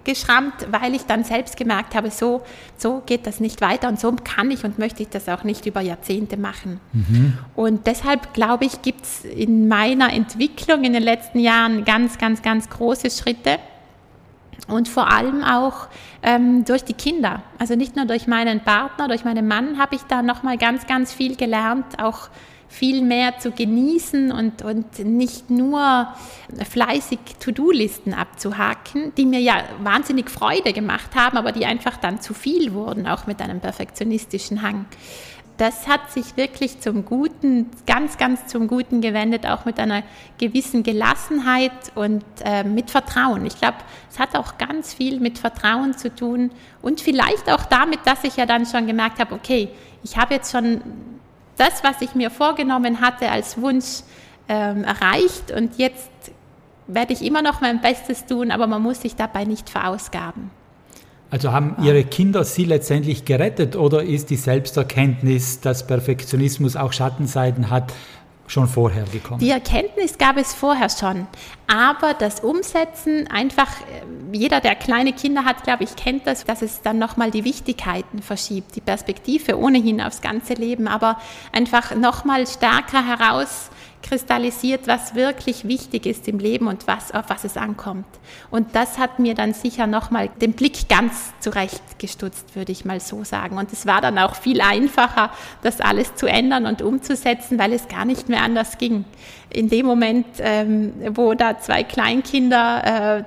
[0.04, 2.42] geschrammt, weil ich dann selbst gemerkt habe, so,
[2.76, 5.64] so geht das nicht weiter und so kann ich und möchte ich das auch nicht
[5.64, 6.80] über Jahrzehnte machen.
[6.92, 7.38] Mhm.
[7.56, 12.42] Und deshalb glaube ich, gibt es in meiner Entwicklung in den letzten Jahren ganz, ganz,
[12.42, 13.58] ganz große Schritte
[14.68, 15.88] und vor allem auch
[16.22, 17.42] ähm, durch die Kinder.
[17.58, 21.12] Also nicht nur durch meinen Partner, durch meinen Mann habe ich da nochmal ganz, ganz
[21.12, 22.28] viel gelernt, auch
[22.70, 26.06] viel mehr zu genießen und, und nicht nur
[26.70, 32.32] fleißig To-Do-Listen abzuhaken, die mir ja wahnsinnig Freude gemacht haben, aber die einfach dann zu
[32.32, 34.86] viel wurden, auch mit einem perfektionistischen Hang
[35.60, 40.02] das hat sich wirklich zum Guten, ganz, ganz zum Guten gewendet, auch mit einer
[40.38, 43.44] gewissen Gelassenheit und äh, mit Vertrauen.
[43.44, 43.76] Ich glaube,
[44.10, 48.36] es hat auch ganz viel mit Vertrauen zu tun und vielleicht auch damit, dass ich
[48.36, 49.68] ja dann schon gemerkt habe, okay,
[50.02, 50.80] ich habe jetzt schon
[51.58, 54.00] das, was ich mir vorgenommen hatte als Wunsch
[54.48, 56.08] ähm, erreicht und jetzt
[56.86, 60.50] werde ich immer noch mein Bestes tun, aber man muss sich dabei nicht verausgaben.
[61.30, 67.70] Also haben Ihre Kinder Sie letztendlich gerettet oder ist die Selbsterkenntnis, dass Perfektionismus auch Schattenseiten
[67.70, 67.92] hat,
[68.50, 69.38] schon vorher gekommen?
[69.38, 71.28] Die Erkenntnis gab es vorher schon,
[71.68, 76.62] aber das Umsetzen einfach, äh, jeder, der kleine Kinder hat, glaube ich, kennt das, dass
[76.62, 81.20] es dann nochmal die Wichtigkeiten verschiebt, die Perspektive ohnehin aufs ganze Leben, aber
[81.52, 83.70] einfach nochmal stärker heraus
[84.02, 88.06] kristallisiert, was wirklich wichtig ist im Leben und was, auf was es ankommt.
[88.50, 93.24] Und das hat mir dann sicher nochmal den Blick ganz zurechtgestutzt, würde ich mal so
[93.24, 93.58] sagen.
[93.58, 95.30] Und es war dann auch viel einfacher,
[95.62, 99.04] das alles zu ändern und umzusetzen, weil es gar nicht mehr anders ging.
[99.50, 103.24] In dem Moment, ähm, wo da zwei Kleinkinder äh,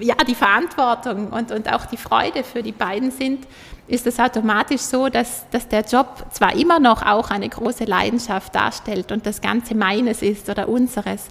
[0.00, 3.46] ja, die Verantwortung und, und auch die Freude für die beiden sind,
[3.92, 8.54] ist es automatisch so, dass, dass der Job zwar immer noch auch eine große Leidenschaft
[8.54, 11.28] darstellt und das Ganze meines ist oder unseres,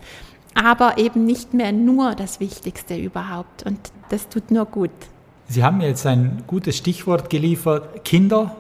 [0.54, 3.64] aber eben nicht mehr nur das Wichtigste überhaupt.
[3.66, 4.92] Und das tut nur gut.
[5.48, 8.56] Sie haben jetzt ein gutes Stichwort geliefert, Kinder.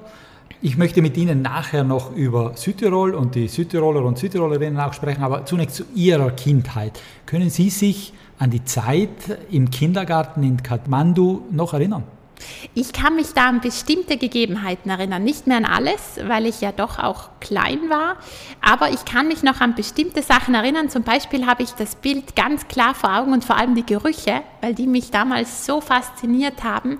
[0.63, 5.21] Ich möchte mit Ihnen nachher noch über Südtirol und die Südtiroler und Südtirolerinnen auch sprechen,
[5.21, 6.99] aber zunächst zu Ihrer Kindheit.
[7.27, 9.09] Können Sie sich an die Zeit
[9.51, 12.03] im Kindergarten in Kathmandu noch erinnern?
[12.73, 16.71] Ich kann mich da an bestimmte Gegebenheiten erinnern, nicht mehr an alles, weil ich ja
[16.71, 18.17] doch auch klein war,
[18.61, 20.89] aber ich kann mich noch an bestimmte Sachen erinnern.
[20.89, 24.41] Zum Beispiel habe ich das Bild ganz klar vor Augen und vor allem die Gerüche,
[24.61, 26.99] weil die mich damals so fasziniert haben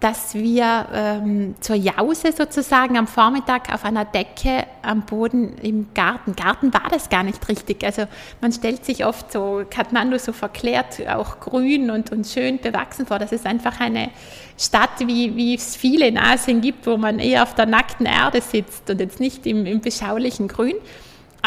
[0.00, 6.36] dass wir ähm, zur Jause sozusagen am Vormittag auf einer Decke am Boden im Garten,
[6.36, 7.82] Garten war das gar nicht richtig.
[7.84, 8.04] Also
[8.40, 13.18] man stellt sich oft so Kathmandu so verklärt, auch grün und, und schön bewachsen vor.
[13.18, 14.10] Das ist einfach eine
[14.56, 18.40] Stadt, wie, wie es viele in Asien gibt, wo man eher auf der nackten Erde
[18.40, 20.74] sitzt und jetzt nicht im, im beschaulichen Grün.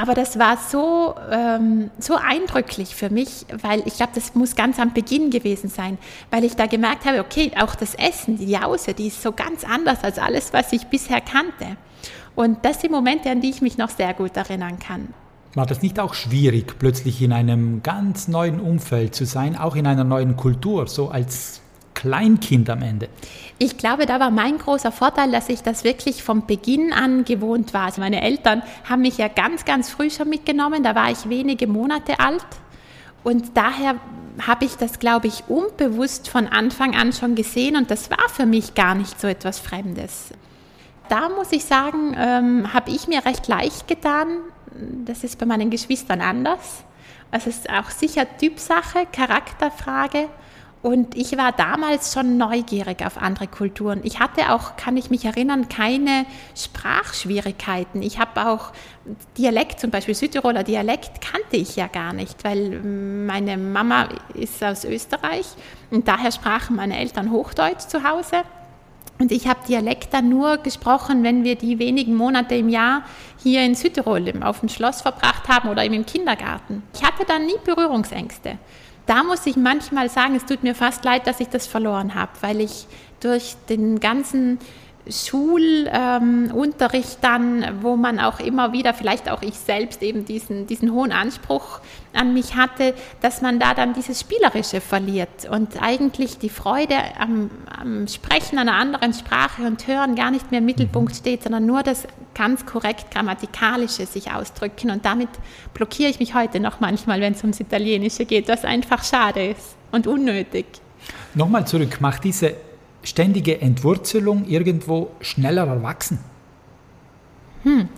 [0.01, 4.79] Aber das war so, ähm, so eindrücklich für mich, weil ich glaube, das muss ganz
[4.79, 5.99] am Beginn gewesen sein,
[6.31, 9.63] weil ich da gemerkt habe, okay, auch das Essen, die Jause, die ist so ganz
[9.63, 11.77] anders als alles, was ich bisher kannte.
[12.33, 15.13] Und das sind Momente, an die ich mich noch sehr gut erinnern kann.
[15.53, 19.85] War das nicht auch schwierig, plötzlich in einem ganz neuen Umfeld zu sein, auch in
[19.85, 21.60] einer neuen Kultur, so als
[22.01, 23.09] Kleinkind am Ende?
[23.59, 27.75] Ich glaube, da war mein großer Vorteil, dass ich das wirklich vom Beginn an gewohnt
[27.75, 27.85] war.
[27.85, 30.81] Also meine Eltern haben mich ja ganz, ganz früh schon mitgenommen.
[30.81, 32.45] Da war ich wenige Monate alt.
[33.23, 33.97] Und daher
[34.47, 38.47] habe ich das, glaube ich, unbewusst von Anfang an schon gesehen und das war für
[38.47, 40.31] mich gar nicht so etwas Fremdes.
[41.07, 44.39] Da muss ich sagen, ähm, habe ich mir recht leicht getan.
[45.05, 46.83] Das ist bei meinen Geschwistern anders.
[47.29, 50.29] Es ist auch sicher Typsache, Charakterfrage.
[50.81, 53.99] Und ich war damals schon neugierig auf andere Kulturen.
[54.03, 58.01] Ich hatte auch, kann ich mich erinnern, keine Sprachschwierigkeiten.
[58.01, 58.71] Ich habe auch
[59.37, 64.83] Dialekt, zum Beispiel Südtiroler Dialekt, kannte ich ja gar nicht, weil meine Mama ist aus
[64.83, 65.45] Österreich
[65.91, 68.37] und daher sprachen meine Eltern Hochdeutsch zu Hause.
[69.19, 73.03] Und ich habe Dialekt dann nur gesprochen, wenn wir die wenigen Monate im Jahr
[73.37, 76.81] hier in Südtirol auf dem Schloss verbracht haben oder im Kindergarten.
[76.95, 78.57] Ich hatte dann nie Berührungsängste
[79.11, 82.31] da muss ich manchmal sagen, es tut mir fast leid, dass ich das verloren habe,
[82.39, 82.87] weil ich
[83.19, 84.57] durch den ganzen
[85.09, 90.91] Schulunterricht ähm, dann, wo man auch immer wieder, vielleicht auch ich selbst eben diesen, diesen
[90.91, 91.79] hohen Anspruch
[92.13, 97.49] an mich hatte, dass man da dann dieses Spielerische verliert und eigentlich die Freude am,
[97.75, 101.83] am Sprechen einer anderen Sprache und Hören gar nicht mehr im Mittelpunkt steht, sondern nur
[101.83, 104.91] das ganz korrekt grammatikalische sich ausdrücken.
[104.91, 105.29] Und damit
[105.73, 109.75] blockiere ich mich heute noch manchmal, wenn es ums Italienische geht, was einfach schade ist
[109.91, 110.65] und unnötig.
[111.33, 112.55] Nochmal zurück, macht diese
[113.03, 116.19] ständige Entwurzelung irgendwo schneller erwachsen?
[117.63, 117.89] Hm.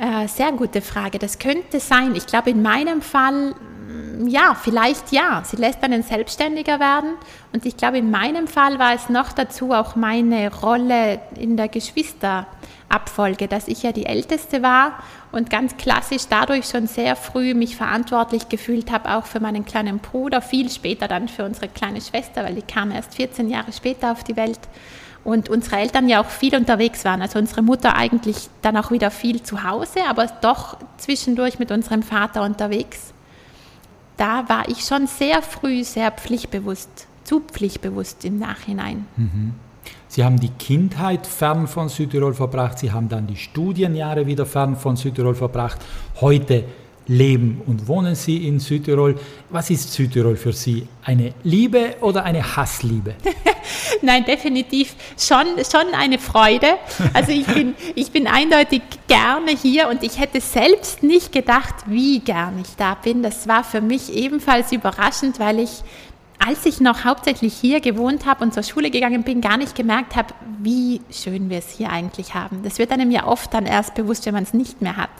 [0.00, 1.18] Äh, sehr gute Frage.
[1.18, 2.14] Das könnte sein.
[2.14, 3.54] Ich glaube, in meinem Fall,
[4.26, 5.42] ja, vielleicht ja.
[5.44, 7.14] Sie lässt einen selbstständiger werden.
[7.52, 11.68] Und ich glaube, in meinem Fall war es noch dazu auch meine Rolle in der
[11.68, 17.76] Geschwisterabfolge, dass ich ja die Älteste war und ganz klassisch dadurch schon sehr früh mich
[17.76, 22.44] verantwortlich gefühlt habe, auch für meinen kleinen Bruder, viel später dann für unsere kleine Schwester,
[22.44, 24.60] weil die kam erst 14 Jahre später auf die Welt
[25.24, 27.22] und unsere Eltern ja auch viel unterwegs waren.
[27.22, 32.02] Also unsere Mutter eigentlich dann auch wieder viel zu Hause, aber doch zwischendurch mit unserem
[32.02, 33.12] Vater unterwegs.
[34.20, 39.06] Da war ich schon sehr früh sehr pflichtbewusst, zu pflichtbewusst im Nachhinein.
[39.16, 39.54] Mhm.
[40.08, 44.76] Sie haben die Kindheit fern von Südtirol verbracht, Sie haben dann die Studienjahre wieder fern
[44.76, 45.78] von Südtirol verbracht.
[46.20, 46.64] Heute
[47.10, 49.18] leben und wohnen Sie in Südtirol.
[49.50, 50.86] Was ist Südtirol für Sie?
[51.04, 53.16] Eine Liebe oder eine Hassliebe?
[54.02, 56.78] Nein, definitiv schon, schon eine Freude.
[57.12, 62.20] Also ich bin, ich bin eindeutig gerne hier und ich hätte selbst nicht gedacht, wie
[62.20, 63.24] gern ich da bin.
[63.24, 65.82] Das war für mich ebenfalls überraschend, weil ich
[66.42, 70.16] als ich noch hauptsächlich hier gewohnt habe und zur Schule gegangen bin, gar nicht gemerkt
[70.16, 72.62] habe, wie schön wir es hier eigentlich haben.
[72.62, 75.10] Das wird einem ja oft dann erst bewusst, wenn man es nicht mehr hat.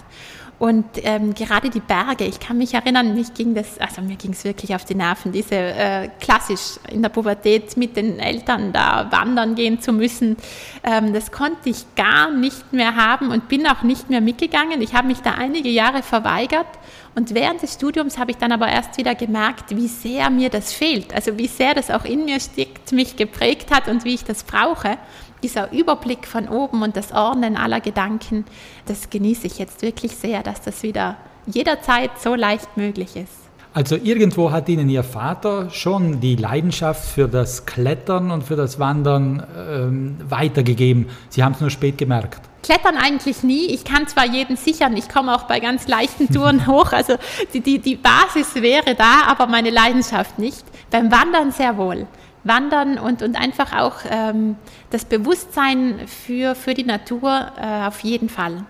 [0.61, 4.33] Und ähm, gerade die Berge, ich kann mich erinnern, mich ging das, also mir ging
[4.33, 9.11] es wirklich auf die Nerven, diese äh, klassisch in der Pubertät mit den Eltern da
[9.11, 10.37] wandern gehen zu müssen.
[10.85, 14.83] Ähm, das konnte ich gar nicht mehr haben und bin auch nicht mehr mitgegangen.
[14.83, 16.69] Ich habe mich da einige Jahre verweigert
[17.15, 20.75] und während des Studiums habe ich dann aber erst wieder gemerkt, wie sehr mir das
[20.75, 24.25] fehlt, also wie sehr das auch in mir steckt, mich geprägt hat und wie ich
[24.25, 24.99] das brauche
[25.43, 28.45] dieser Überblick von oben und das Ordnen aller Gedanken,
[28.87, 33.41] das genieße ich jetzt wirklich sehr, dass das wieder jederzeit so leicht möglich ist.
[33.73, 38.81] Also irgendwo hat Ihnen Ihr Vater schon die Leidenschaft für das Klettern und für das
[38.81, 41.09] Wandern ähm, weitergegeben.
[41.29, 42.41] Sie haben es nur spät gemerkt.
[42.65, 43.67] Klettern eigentlich nie.
[43.67, 47.15] Ich kann zwar jeden sichern, ich komme auch bei ganz leichten Touren hoch, also
[47.55, 50.65] die, die, die Basis wäre da, aber meine Leidenschaft nicht.
[50.91, 52.09] Beim Wandern sehr wohl.
[52.45, 54.57] Wandern und, und einfach auch ähm,
[54.91, 58.65] das Bewusstsein für, für die Natur äh, auf jeden Fall.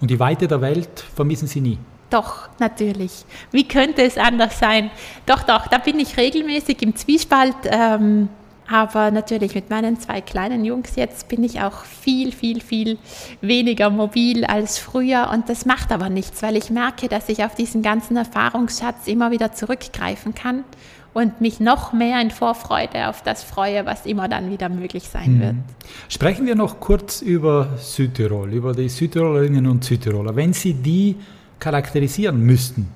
[0.00, 1.78] Und die Weite der Welt vermissen Sie nie?
[2.10, 3.24] Doch, natürlich.
[3.50, 4.90] Wie könnte es anders sein?
[5.24, 7.56] Doch, doch, da bin ich regelmäßig im Zwiespalt.
[7.64, 8.28] Ähm,
[8.68, 12.98] aber natürlich mit meinen zwei kleinen Jungs jetzt bin ich auch viel, viel, viel
[13.40, 15.30] weniger mobil als früher.
[15.32, 19.30] Und das macht aber nichts, weil ich merke, dass ich auf diesen ganzen Erfahrungsschatz immer
[19.30, 20.64] wieder zurückgreifen kann
[21.16, 25.36] und mich noch mehr in Vorfreude auf das freue, was immer dann wieder möglich sein
[25.36, 25.40] mhm.
[25.40, 25.54] wird.
[26.10, 30.36] Sprechen wir noch kurz über Südtirol, über die Südtirolerinnen und Südtiroler.
[30.36, 31.16] Wenn Sie die
[31.58, 32.88] charakterisieren müssten,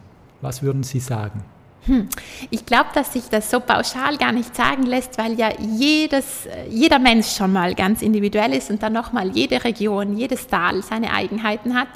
[0.43, 1.43] was würden Sie sagen?
[1.87, 2.11] Hm.
[2.51, 6.99] Ich glaube, dass sich das so pauschal gar nicht sagen lässt, weil ja jedes, jeder
[6.99, 11.73] Mensch schon mal ganz individuell ist und dann nochmal jede Region, jedes Tal seine Eigenheiten
[11.73, 11.89] hat.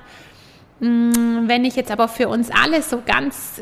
[0.80, 3.60] Hm, wenn ich jetzt aber für uns alle so ganz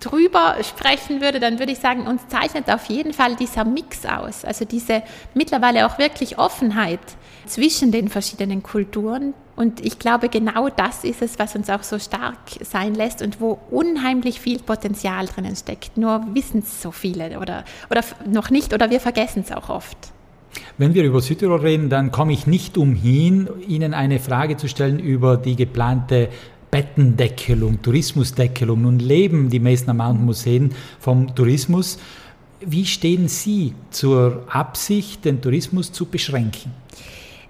[0.00, 4.44] drüber sprechen würde, dann würde ich sagen, uns zeichnet auf jeden Fall dieser Mix aus,
[4.44, 5.02] also diese
[5.34, 7.00] mittlerweile auch wirklich Offenheit
[7.46, 9.34] zwischen den verschiedenen Kulturen.
[9.56, 13.40] Und ich glaube, genau das ist es, was uns auch so stark sein lässt und
[13.40, 15.96] wo unheimlich viel Potenzial drinnen steckt.
[15.96, 19.96] Nur wissen es so viele oder, oder noch nicht oder wir vergessen es auch oft.
[20.78, 24.98] Wenn wir über Südtirol reden, dann komme ich nicht umhin, Ihnen eine Frage zu stellen
[24.98, 26.28] über die geplante
[26.74, 28.82] Bettendeckelung, Tourismusdeckelung.
[28.82, 31.98] Nun leben die Messner Mountain Museen vom Tourismus.
[32.60, 36.72] Wie stehen Sie zur Absicht, den Tourismus zu beschränken?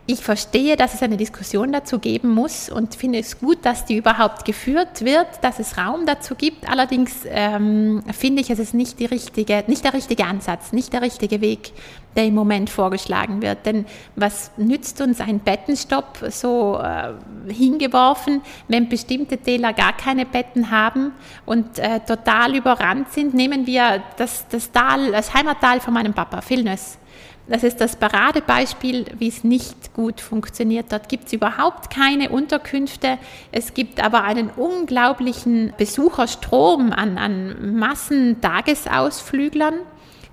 [0.07, 3.97] ich verstehe, dass es eine Diskussion dazu geben muss und finde es gut, dass die
[3.97, 6.69] überhaupt geführt wird, dass es Raum dazu gibt.
[6.69, 11.41] Allerdings ähm, finde ich, es ist nicht, richtige, nicht der richtige Ansatz, nicht der richtige
[11.41, 11.73] Weg,
[12.17, 13.67] der im Moment vorgeschlagen wird.
[13.67, 17.13] Denn was nützt uns ein Bettenstopp so äh,
[17.53, 21.13] hingeworfen, wenn bestimmte Täler gar keine Betten haben
[21.47, 23.35] und äh, total überrannt sind?
[23.35, 26.99] Nehmen wir das, das Tal, das Heimattal von meinem Papa, Vilnös.
[27.47, 30.91] Das ist das Paradebeispiel, wie es nicht gut funktioniert.
[30.91, 33.19] Dort gibt es überhaupt keine Unterkünfte.
[33.53, 39.75] Es gibt aber einen unglaublichen Besucherstrom an, an Massentagesausflüglern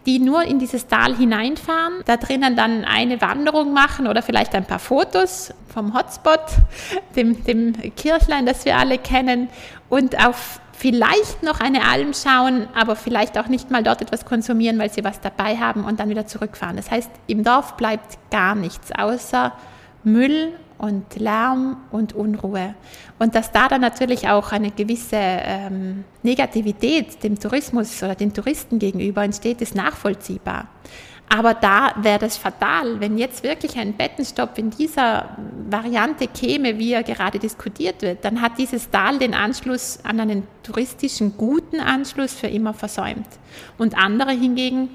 [0.05, 4.65] die nur in dieses Tal hineinfahren, da drinnen dann eine Wanderung machen oder vielleicht ein
[4.65, 6.41] paar Fotos vom Hotspot,
[7.15, 9.49] dem, dem Kirchlein, das wir alle kennen,
[9.89, 14.79] und auf vielleicht noch eine Alm schauen, aber vielleicht auch nicht mal dort etwas konsumieren,
[14.79, 16.75] weil sie was dabei haben und dann wieder zurückfahren.
[16.75, 19.53] Das heißt, im Dorf bleibt gar nichts außer
[20.03, 22.73] Müll und Lärm und Unruhe.
[23.19, 28.79] Und dass da dann natürlich auch eine gewisse ähm, Negativität dem Tourismus oder den Touristen
[28.79, 30.67] gegenüber entsteht, ist nachvollziehbar.
[31.29, 35.37] Aber da wäre das fatal, wenn jetzt wirklich ein Bettenstopp in dieser
[35.69, 40.45] Variante käme, wie er gerade diskutiert wird, dann hat dieses Tal den Anschluss an einen
[40.63, 43.27] touristischen guten Anschluss für immer versäumt.
[43.77, 44.89] Und andere hingegen,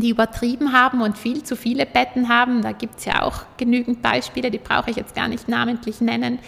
[0.00, 4.02] die übertrieben haben und viel zu viele Betten haben, da gibt es ja auch genügend
[4.02, 6.38] Beispiele, die brauche ich jetzt gar nicht namentlich nennen,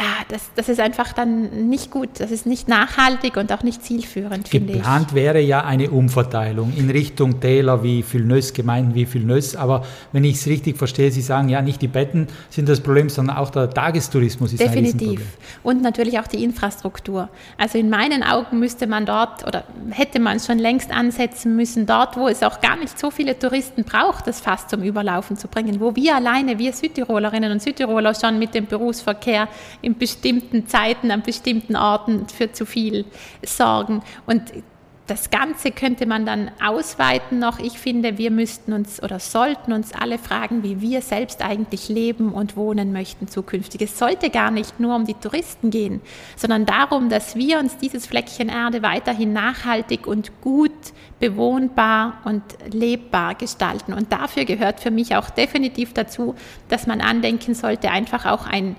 [0.00, 2.08] ja, das, das ist einfach dann nicht gut.
[2.20, 4.78] Das ist nicht nachhaltig und auch nicht zielführend, finde ich.
[4.78, 9.56] Geplant wäre ja eine Umverteilung in Richtung Täler wie Vilnös, Gemeinden wie Vilnös.
[9.56, 13.10] Aber wenn ich es richtig verstehe, Sie sagen ja, nicht die Betten sind das Problem,
[13.10, 14.94] sondern auch der Tagestourismus ist Definitiv.
[14.94, 15.28] ein Riesenproblem.
[15.64, 17.28] Und natürlich auch die Infrastruktur.
[17.58, 22.16] Also in meinen Augen müsste man dort oder hätte man schon längst ansetzen müssen, dort,
[22.16, 25.78] wo es auch gar nicht so viele Touristen braucht, das Fass zum Überlaufen zu bringen.
[25.78, 29.48] Wo wir alleine, wir Südtirolerinnen und Südtiroler schon mit dem Berufsverkehr
[29.90, 33.04] in bestimmten Zeiten an bestimmten Orten für zu viel
[33.44, 34.02] sorgen.
[34.26, 34.42] Und
[35.10, 37.58] das Ganze könnte man dann ausweiten noch.
[37.58, 42.32] Ich finde, wir müssten uns oder sollten uns alle fragen, wie wir selbst eigentlich leben
[42.32, 43.82] und wohnen möchten zukünftig.
[43.82, 46.00] Es sollte gar nicht nur um die Touristen gehen,
[46.36, 50.70] sondern darum, dass wir uns dieses Fleckchen Erde weiterhin nachhaltig und gut
[51.18, 53.92] bewohnbar und lebbar gestalten.
[53.92, 56.36] Und dafür gehört für mich auch definitiv dazu,
[56.68, 58.76] dass man andenken sollte, einfach auch ein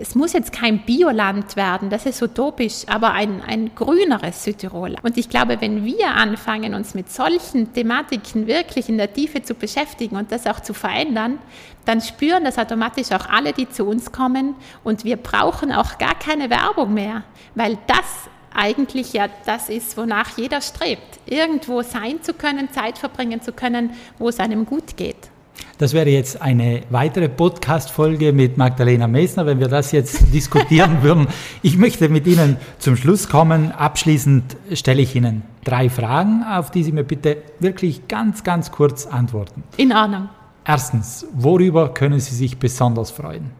[0.00, 4.96] es muss jetzt kein Bioland werden, das ist utopisch, aber ein, ein grüneres Südtirol.
[5.02, 9.54] Und ich glaube, wenn wir anfangen, uns mit solchen Thematiken wirklich in der Tiefe zu
[9.54, 11.38] beschäftigen und das auch zu verändern,
[11.84, 14.54] dann spüren das automatisch auch alle, die zu uns kommen.
[14.84, 20.38] Und wir brauchen auch gar keine Werbung mehr, weil das eigentlich ja das ist, wonach
[20.38, 21.20] jeder strebt.
[21.26, 25.30] Irgendwo sein zu können, Zeit verbringen zu können, wo es einem gut geht.
[25.78, 31.26] Das wäre jetzt eine weitere Podcast-Folge mit Magdalena Meissner, wenn wir das jetzt diskutieren würden.
[31.62, 33.72] Ich möchte mit Ihnen zum Schluss kommen.
[33.72, 39.06] Abschließend stelle ich Ihnen drei Fragen, auf die Sie mir bitte wirklich ganz, ganz kurz
[39.06, 39.62] antworten.
[39.76, 40.28] In Ordnung.
[40.64, 43.50] Erstens, worüber können Sie sich besonders freuen?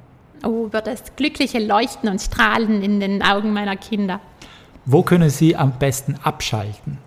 [0.44, 4.20] Oh, über das glückliche Leuchten und Strahlen in den Augen meiner Kinder.
[4.86, 6.98] Wo können Sie am besten abschalten?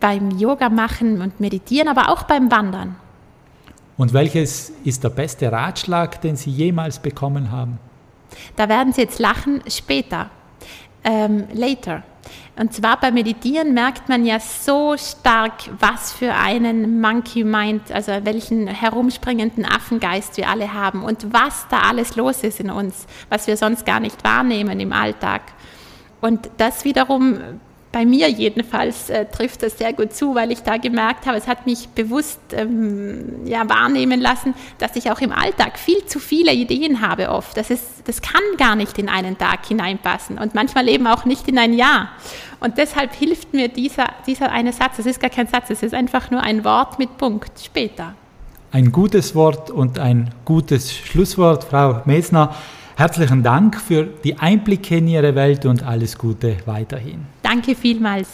[0.00, 2.96] Beim Yoga machen und meditieren, aber auch beim Wandern.
[3.98, 7.78] Und welches ist der beste Ratschlag, den Sie jemals bekommen haben?
[8.56, 10.30] Da werden Sie jetzt lachen, später,
[11.02, 12.04] ähm, later.
[12.56, 18.12] Und zwar beim Meditieren merkt man ja so stark, was für einen Monkey Mind, also
[18.22, 23.46] welchen herumspringenden Affengeist wir alle haben und was da alles los ist in uns, was
[23.48, 25.42] wir sonst gar nicht wahrnehmen im Alltag.
[26.20, 27.38] Und das wiederum
[27.98, 31.48] bei mir jedenfalls äh, trifft das sehr gut zu, weil ich da gemerkt habe, es
[31.48, 36.52] hat mich bewusst ähm, ja, wahrnehmen lassen, dass ich auch im Alltag viel zu viele
[36.52, 37.56] Ideen habe oft.
[37.56, 41.48] Das, ist, das kann gar nicht in einen Tag hineinpassen und manchmal eben auch nicht
[41.48, 42.10] in ein Jahr.
[42.60, 45.92] Und deshalb hilft mir dieser, dieser eine Satz, es ist gar kein Satz, es ist
[45.92, 48.14] einfach nur ein Wort mit Punkt später.
[48.70, 52.54] Ein gutes Wort und ein gutes Schlusswort, Frau Mesner.
[52.98, 57.26] Herzlichen Dank für die Einblicke in Ihre Welt und alles Gute weiterhin.
[57.48, 58.28] Danke vielmals.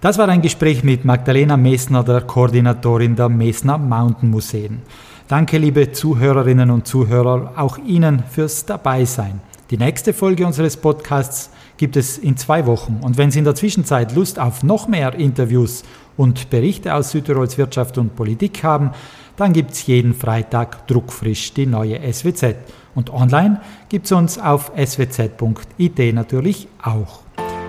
[0.00, 4.82] Das war ein Gespräch mit Magdalena Mesner, der Koordinatorin der Mesner Mountain Museen.
[5.28, 9.40] Danke, liebe Zuhörerinnen und Zuhörer, auch Ihnen fürs Dabeisein.
[9.70, 12.98] Die nächste Folge unseres Podcasts gibt es in zwei Wochen.
[13.02, 15.84] Und wenn Sie in der Zwischenzeit Lust auf noch mehr Interviews
[16.16, 18.90] und Berichte aus Südtirols Wirtschaft und Politik haben,
[19.36, 22.56] dann gibt es jeden Freitag druckfrisch die neue SWZ.
[22.96, 27.20] Und online gibt es uns auf swz.it natürlich auch.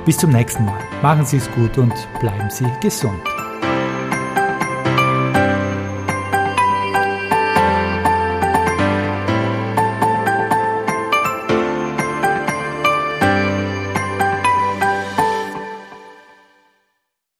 [0.06, 0.80] Bis zum nächsten Mal.
[1.02, 3.22] Machen Sie es gut und bleiben Sie gesund.